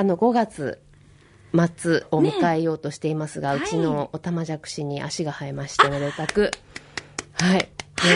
[0.00, 0.80] あの5月
[1.72, 6.50] 末を迎えようとしていますが、うちのオタマジャクシに足が生えまして、めでたく。
[7.34, 7.68] はい。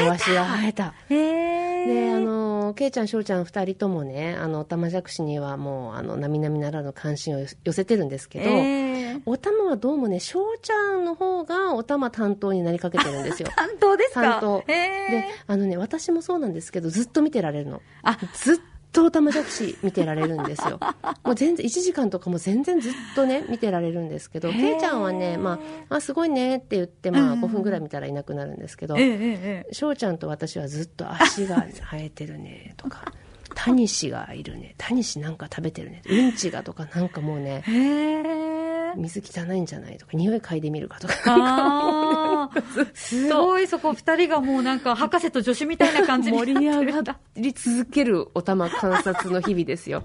[0.05, 0.95] 両足が生えた。
[1.11, 1.87] へえ。
[1.87, 8.95] で、あの、ケイちゃん、ショウちゃん二人ともね、あの、オタマジャクシにはもう、あの、並々ならぬ関心を寄せてるんですけど、えー
[9.27, 13.49] おたまはどうもね、ショウちゃんの方がおたま担当になりかけてるんですよ。
[13.57, 14.23] 担当ですか？
[14.23, 14.65] 担当。
[14.67, 17.81] へえで、あのね、私もそうなんですけど、ずっと見てられるの。
[18.03, 18.57] あずっ
[18.95, 20.79] とオタマジャクシ見てられるんですよ。
[21.25, 25.59] もう全然、1時間とかも全然ずっとね、見てられるんですけど、へーケイちゃんはね、ま
[25.91, 28.97] あ、あ、すごいねって言って、まあ、うん5分ぐらい見たらいなくなるんですけど、
[29.73, 33.13] 翔ちゃんと私はずっと足が 生えてるねとか、
[33.55, 38.44] タニシがいるね、タニシなんか食べてるね、うんちがとかなんかもうね。
[38.97, 42.51] 水汚いんじゃないとか、匂い嗅いでみるかとか、
[42.95, 50.05] すごいそこ二人がもうなんか博士と助手みたいな感じに盛り上がり続けるお玉観察の日々ですよ。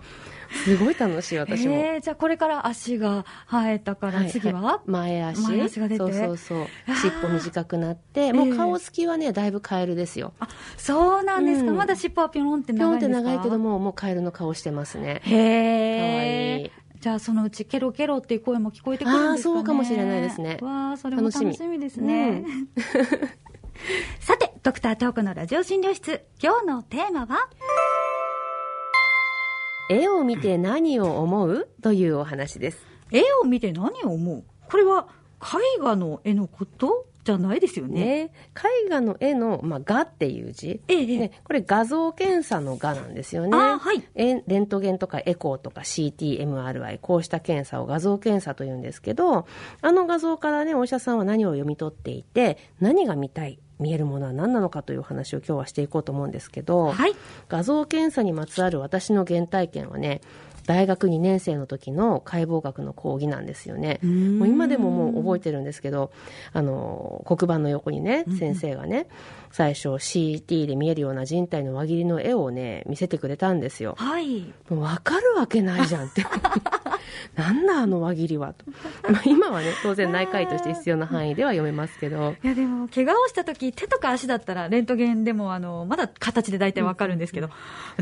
[0.66, 1.76] すごい楽しい、私も。
[1.76, 4.90] えー、じゃあこれから足が生えたから次は、い。
[4.90, 5.42] い前足。
[5.42, 6.00] 前足が出て？
[6.00, 6.68] そうそうそう。
[6.96, 8.34] 尻尾短くなって。
[8.34, 10.34] もう顔つきはねだいぶカエルですよ。
[10.40, 11.78] あそうなんですか、うん。
[11.78, 13.22] まだ尻尾はピョロンって長いんですか？
[13.22, 15.22] 長いけどももうカエルの顔してますね。
[15.24, 15.36] へ
[15.98, 19.56] えかわいいじゃあそのうちケロケロっていう声も聞こえてくるんですかね。
[19.56, 20.58] そうかもしれないですね。
[20.62, 21.80] わあそれも楽しみ。
[21.80, 22.44] ですね、
[24.20, 26.26] さてドクタートークのラジオ診療室。
[26.44, 27.50] 今日のテーマは？
[29.90, 31.70] 絵を見て何を思う？
[31.82, 32.86] というお話です。
[33.12, 34.44] 絵を見て何を思う？
[34.70, 35.08] これは
[35.42, 37.06] 絵画の絵のこと？
[37.30, 38.00] じゃないですよね。
[38.00, 38.32] ね。
[38.86, 41.02] 絵画の絵の、まあ、画っていう字、ええ。
[41.02, 43.52] ええね、これ画像検査の画なんですよね。
[43.52, 44.04] はい。
[44.16, 49.46] えレントゲンとかエコーとか CTMRI こうした検査を画像検査というんですけど
[49.82, 57.16] あの画像からねお医者さんは何を読み取っていて何が見たい見えるものは何なのかというお話を今日はしていこうと思うんですけど、はい。
[57.48, 60.22] 画像検査にまつわる私の原体験はね
[60.66, 64.00] 大学2年生の時の解剖学の講義なんですよね。
[64.06, 66.12] んもう今でももう覚えてるんですけど、
[66.54, 69.08] あの、黒板の横にね、先生がね、
[69.52, 73.96] 最初 CT で見えるような人体の輪切りの絵をね、見せてくれたんですよ。
[73.98, 76.24] はいもう分かるわけないじゃんって。
[77.36, 78.66] なんだあの輪切りはと。
[79.10, 87.50] まあ今はね、当然内科医として必要な範囲では読めますけど、いやでも怪我をした時手とか足だったらレントゲンでもあのまだ形で大体わかるんですけど、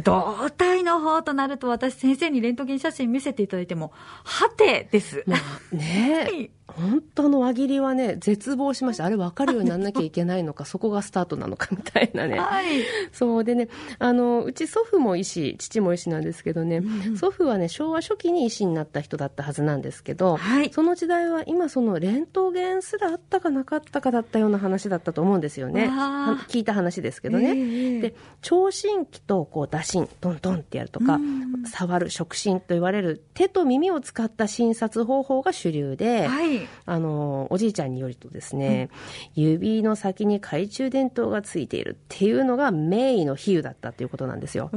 [0.04, 3.92] 胴体の方となると私先生にレントゲン写真見せていただいても
[4.24, 6.24] はてです、まあね。
[6.24, 9.06] はい本当の輪切りはね、絶望しました。
[9.06, 12.40] あれ分かるようにならなきゃいけないのか、 そこがスタートなのかみたいなね。
[12.40, 12.68] はい
[13.12, 13.70] そうでね、
[14.00, 16.82] あの、うち祖父も医師、父も医師なんですけどね、
[17.18, 25.90] 祖父はね、昭和初期に医師になった人だったはずなんですけど、はいその時代は今そのレントゲンすらあったかなかったかだったような話だったと思うんですよね。
[26.50, 27.56] 聞いた話ですけどね。
[27.56, 31.20] ええで、聴診器とこう打診、トントンってやるとか、
[31.66, 38.90] 触る、触診と言われる手と耳を使った診察方法が主流で、はいあの、おじいちゃんによるとですね、
[39.36, 44.72] 指の先に懐中電灯がついているっていうのが名医の比喩だったっていうことなんですよ。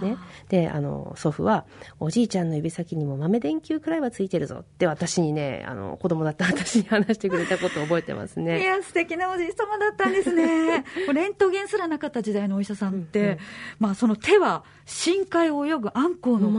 [0.00, 0.16] ね、
[0.48, 1.64] であの祖父は
[2.00, 8.62] おじいちゃんの指先にも豆電球くらいはついてるぞって私にねあの子供だった私に話してくれたことを覚えてますいね。
[8.62, 10.84] や素敵なおじい様だったんですね。
[11.12, 13.38] レントゲンすらなかった時代のお医者さんって、
[13.78, 16.50] まあその手は深海を泳ぐあんこうの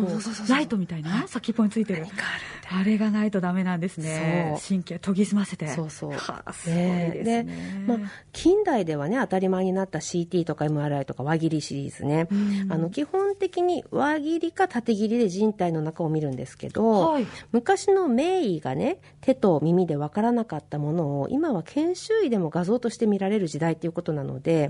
[0.49, 2.05] ライトみたいな先っぽについてる
[2.71, 4.57] あれがないとダメなんですね。
[4.67, 5.67] 神経研ぎ澄ませて。
[5.67, 6.11] そうそう。
[6.11, 7.85] はあすごいですね。
[7.87, 7.97] まあ、
[8.31, 12.27] 近代ではね当たり前になった CT とか MRI とか輪切りシリーズね、
[12.69, 17.27] あの基本的に輪切りか縦切りで人体の中を見るんですけど、はい。
[17.51, 24.69] 昔の名医がね手と耳で分からなかったものを今は研修医でも画像として見られる時代ということなので、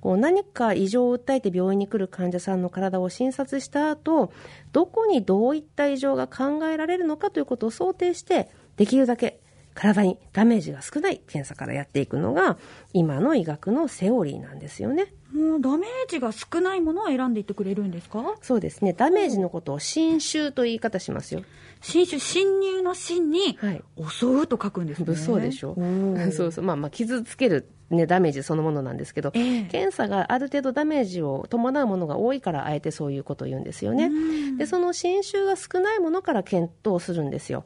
[0.00, 4.32] こう何か異常を訴えて病院に来る患者さんの体を診察した後
[4.72, 8.48] どこにどういった異常が考えられるのかということを想定して
[8.78, 9.40] できるだけ
[9.74, 12.56] 体にダメージが少ない検査からやっていくのが
[12.94, 15.12] 今の医学のセオリーなんですよね。
[15.34, 18.36] もうダメージが少ないものを選んでいってくれるんですか？
[18.40, 18.94] そうですね。
[18.94, 21.42] ダメージのことを侵襲という言い方しますよ。
[21.82, 23.82] 侵襲侵入の侵にはい。
[24.08, 26.64] 襲うと書くんですね物騒でしょおー そうそう。
[26.64, 34.10] まあまあ、傷つける、ね、ダメージそのものなんですけど、ええ検査がある程度ダメージを伴うものが多いから、あえてそういうことを言うんですよね。
[34.58, 37.64] で、その侵襲が少ないものから検討するんですよ。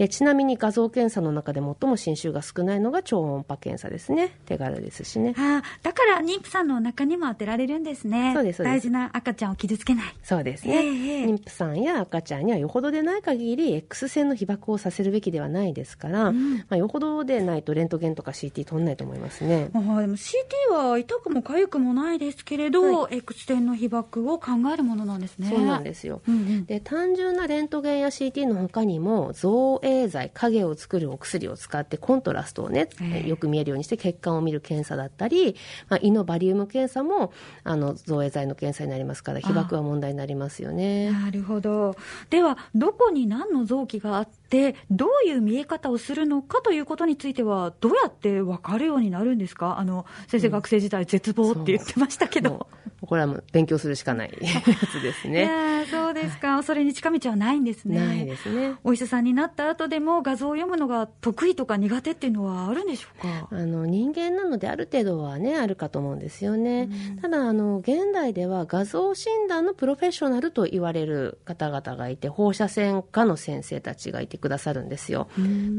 [0.00, 4.34] でちなみに画像検査の中で最も侵襲が少ないのが超音波検査ですね。
[4.46, 5.34] 手軽ですしね。
[5.36, 8.32] あだから妊婦さんのお腹にも当てられるんですね。
[8.34, 10.04] そうです大事な赤ちゃんを傷つけない。
[10.22, 16.56] そうですね、ええ妊婦さんや赤ちゃんにはよほどでない限り X 線の被爆をさせるべきではないですから、うん。
[16.56, 19.68] まあ、よほどでないとレントゲンとか CT 取んないと思いますね。
[19.74, 25.50] あーでも CT は痛くも痒くもないですけれど、X 線の被爆を考えるものなんですね。
[25.50, 26.22] そうなんですよ。
[26.26, 26.64] うんうん。
[26.64, 33.28] で単純なレントゲンや CT の他にも造影剤影を作るお薬を使ってコントラストをね、ええ。
[33.28, 35.56] よく見えるようにして血管を見る検査だったり、
[35.88, 37.32] まあ、胃のバリウム検査も
[37.64, 41.10] あの造影剤の検査になりますから被爆は問題になりますよね。
[41.10, 41.96] なるほど。
[42.30, 49.78] では、どこに何の臓器があって、どういう見え方をするのかということについては、どうやって分かるようになるんですか？
[49.78, 52.66] あの、先生、学生時代絶望って言ってましたけど
[53.10, 55.84] これはもう勉強するしかない やつですいね。
[55.90, 56.62] そうですか。
[56.62, 57.98] それに近道はないんですね。
[57.98, 58.74] ないですね。
[58.84, 63.48] お医者さんになった後でも画像を読むのが得意とか苦手っていうのはあるんでしょうか？
[63.50, 66.88] あの人間なのである程度はねあるかと思うんですよね、
[67.20, 75.26] ただあの現代では画像診断のプロフェッショナルと言われる方々がいて放射線科の先生たちがいてくださるんですよ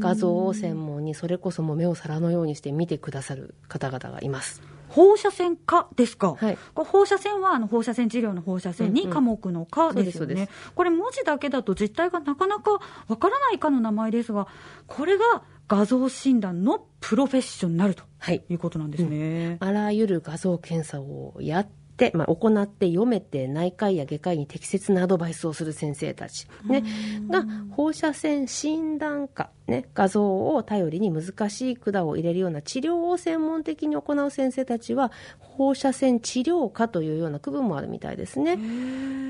[0.00, 4.60] 画像を専門にそれこそもう目を皿のようにして見てくださる方々がいます
[4.94, 6.58] 放射線科ですか、はい。
[6.74, 9.12] 放射線はあの放射線治療の放射線にうんうん。
[9.14, 12.72] 科目の科ですよそうですね、これ、文字だけだと実態がなかなか
[13.08, 14.46] わからない科の名前ですが、
[14.86, 18.44] これが画像診断のプロフェッショナルとはい。
[18.48, 19.56] いうことなんですね。
[19.60, 21.68] あらゆる画像検査をやっ
[22.10, 26.82] て、まあ、行って読めて内科医や外科医に適切なアドバイスをする先生たち、ね、
[27.28, 38.52] が放射線診断科、ね、画像を頼りに難しい管を入れるような治療を専門的に行う先生たちは放射線治療科というような区分もあるみたいですね。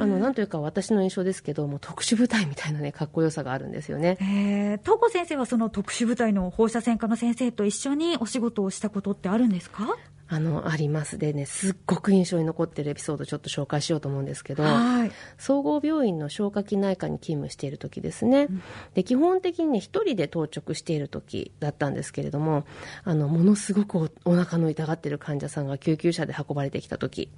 [0.00, 4.16] あのなんというか私の印象ですけども特殊部隊みたいなねかっこよさがあるんですよね。
[4.20, 9.96] えー、東子先生はその特殊部隊の放射線科の先生と一緒にお仕事をしたことってあるんですか？
[10.32, 15.12] あのありますでねすっごく印象に残ってるエピソードちょっと紹介しようと思うんですけどはい。
[15.37, 18.49] 総合病院の消化器内科に勤務している時ですね、
[18.94, 22.64] で基本的にね一人で当直している時だったんですけれども
[23.05, 27.29] あのものすごくおお腹の痛がってる患者さんが救急車で運ばれてきた時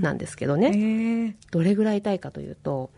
[0.00, 0.70] なんですけどね、え。
[0.70, 2.90] ーどれぐらい痛いかというと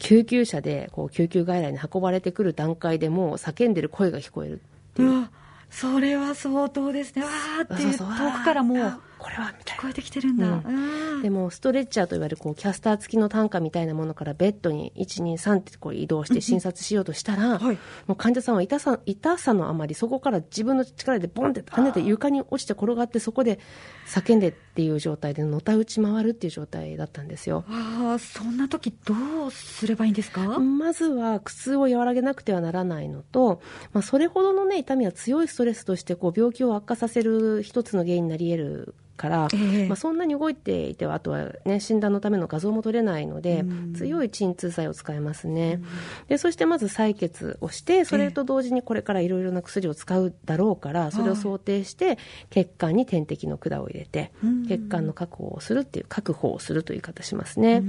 [0.00, 4.60] 救急車でこう救急外来に運ばれてくる段階でもう叫んでる声が聞こえる
[4.96, 5.30] うわ、
[5.70, 7.22] それは相当ですね。
[7.22, 10.46] わーって遠くからもうあこれは聞こえてきてるんだ。
[10.46, 17.78] うんうんでもストレッチャーといわれるこうキャスター付きの担架みたいなものからベッドに123ってこう移動して診察しようとしたら、はい。
[18.06, 23.58] もう患者さんは痛さ痛さのあまりそこから自分の力でボンって跳ねて床に落ちて転がってそこで
[24.06, 27.64] 叫んでっていう状態でのたうち回るっていう状態だったんですよ。
[27.68, 29.14] ああ、そんな時ど
[29.46, 33.60] うすればいいんですか、まずは苦痛を和らげなくてはならないのと、
[33.92, 39.86] まあ、それほどの、ね、痛みは強いストレスとしてこう病気を悪化させる一つの原因になり得るから、ええ。
[39.86, 45.82] まあ、そんなに動いていてはあとは、ね、診断のための画像も取れないので強い鎮痛剤を使いますね、
[46.28, 52.18] でそしてまず採血をしてそれと同時にこれからいろいろな薬を使うだろうからそれを想定して
[52.48, 54.66] 血管に点滴の管を入れてうん。
[54.66, 57.82] 血管の確保をするっていう確保をするという言い方しますね、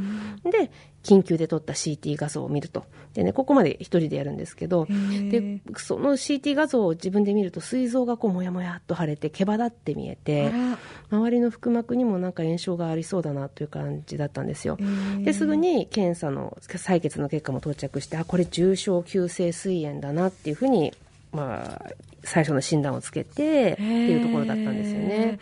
[0.43, 0.71] で
[1.03, 2.85] 緊急で撮った CT 画像を見ると。
[3.13, 10.51] で、ね、ここまで一人でやるんですけどでその CT 画像を自分で見ると膵臓がこうもやもやっと腫れて毛羽立って見えて
[11.09, 14.77] 周りの腹膜にもなんか炎症がありそうだなという感じだったんですよ。
[15.19, 20.93] ですぐに検査の採血の結果も到着してあこれ重症急性膵炎だなっていうふうに、
[21.33, 21.91] まあ、
[22.23, 25.39] 最初の診断をつけてっていうところだったんですよね。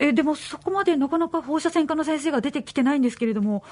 [0.00, 3.62] えでもそこまでなかなか放射線科の先生が出てきてないんですけれども、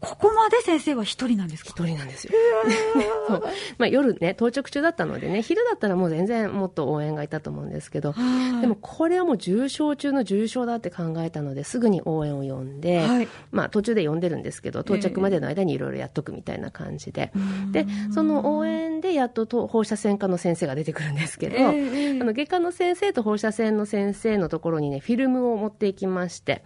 [0.00, 1.70] ここまで先生は一人なんですか？
[1.76, 2.32] 一人なんですよ。
[3.28, 3.42] そう。
[3.78, 8.60] まあ、夜ね、当直中だったのでね、昼だったらもう全然もっと応援がいたと思うんですけど、はい。
[8.62, 13.28] でもこれはもう重症中の重症だって考えたので、すぐに応援を呼んで、はい。
[13.52, 17.30] まあ途中で呼んでるんですけど、到着までの間にいろいろやっとくみたいな感じで。
[17.72, 26.64] で、その応援でやっとと放射線科の先生が出てくるんですけど、ええあの外科の先生と放射線の先生のところにね、フィルムを持っていきまして、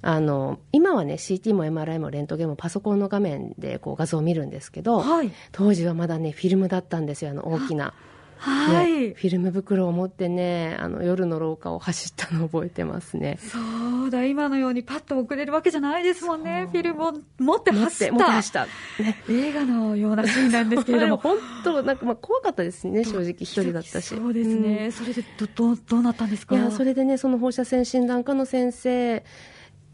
[0.00, 5.32] あの今はね CT も MRI もレントゲンもパソコンの画面でこう画像を見るんですけど、はい。
[5.52, 7.94] 当時はまだねフィルムだったんですよあの大きな、
[8.38, 13.38] はい、ねフィルム袋を持ってねあの夜の廊下を走ったのを覚えてますね。
[13.40, 13.58] そ
[14.04, 18.04] うだ、今のようにパッと送れるわけじゃないですもんね、フィルムを持って走った。
[18.06, 18.66] て持って走った、
[19.02, 21.16] ね、映画のようなシーンなんですけれども。
[21.18, 24.14] 本当なんかまあ怖かったですね正直一人だったし。
[24.14, 26.56] そうですね、それでどどうどうなったんですか？
[26.56, 29.24] いやそれでねその放射線診断科の先生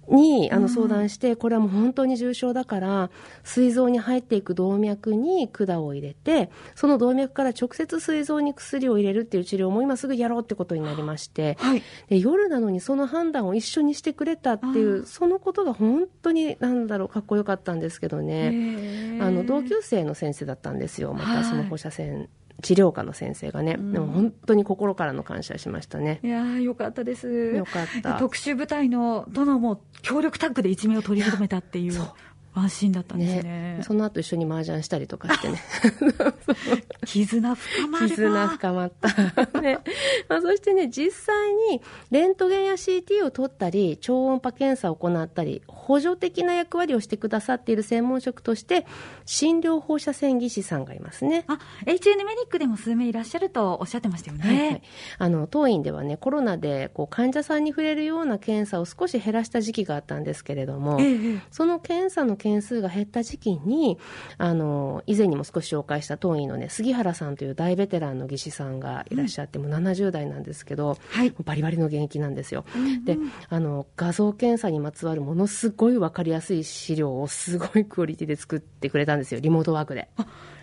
[0.09, 3.11] にあの相談して、これはもう本当に重症だから、
[3.43, 22.29] 膵臓に入っていく動脈に管を入れて、その動脈から直接膵臓に薬を入れるっていう治療も今すぐやろうってことになりまして、はい、で夜なのにその判断を一緒にしてくれたっていう、そのことが本当に、なんだろう、かっこよかったんですけどね、あの同級生の先生だったんですよ、またその放射線。
[22.63, 26.21] 治療科の先生がね、うん、でも本当に心からの感謝しましたね。
[26.23, 27.29] いやよかったです。
[27.29, 28.15] よかった。
[28.15, 32.01] 特殊部隊の殿も協力タッグで一命を取り留めたっていう。
[32.55, 35.61] 安心だったんですね、ね、その後一緒に麻雀したりとかしてね。
[37.05, 39.79] 絆深まる絆深まった、ね。
[40.29, 48.87] まあ、そしてね実際にレントゲンや CT を取ったり超音波検査を行ったり補助的な役割をしてくださっている専門職として
[49.27, 51.45] 診療放射線技師さんがいますね。
[51.49, 54.83] あ HN メディックでも数名いらっしゃるとおっしゃってましたよね、はいはい、
[55.19, 63.99] あの当院ではねコロナでこう患者さんに触れるような検査を少し減らした時期があったんですけれども、ええ、その検査の件数が減った時期に、
[64.37, 72.67] あの、以前にも少し紹介した当院のね、杉原さんという大ベテランの技師さんがいらっしゃって、うん、もう70代なんですけど、はい、バリバリの現役なんですよ。
[72.77, 73.17] うんうん、で、
[73.49, 80.09] あの、画像検査にまつわるものすごいわかりやすい資料をすごいクオリティで作ってくれたんですよ、リモートワークで。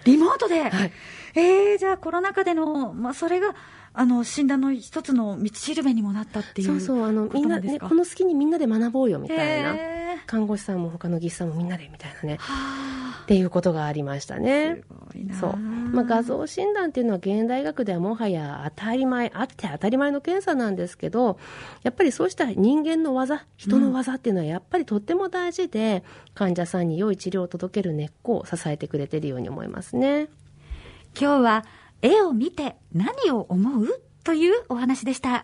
[0.03, 0.91] リモートで、はい、
[1.35, 3.55] えー、じゃあコロナ禍での、まあ、それが、
[3.93, 9.75] あの診断の一つの道しるべにもなったっていうそうそうあのみんな、ね、この隙にみんなで学ぼうよみたいな
[10.27, 12.39] 看護師さんも他の技師さんもみんなでみたいなね。
[13.21, 14.81] っていうことがありましたね。
[15.39, 21.37] そう、まあ、画像診断っていうのは現代学ではもはや当たり前あって当たり前の検査なんですけど
[21.83, 30.27] やっぱりそうした人間の技人の技っていうのはやっぱりとっても大事で、うん、患者さんに良い治療を届ける根っこを支えてくれてるように思いますね。
[31.17, 31.65] 今日は
[32.01, 33.87] 絵を見て何を思う？
[34.23, 35.39] というお話でした。